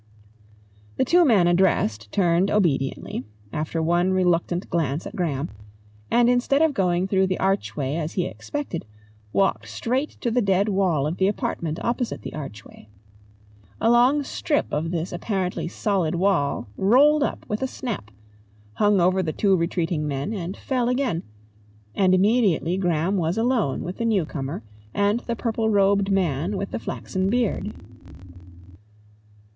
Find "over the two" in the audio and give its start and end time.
18.99-19.55